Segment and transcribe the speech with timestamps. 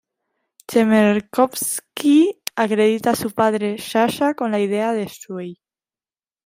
[0.73, 2.23] Chmerkovskiy
[2.55, 5.59] acredita a su padre Sasha con la idea de "Sway".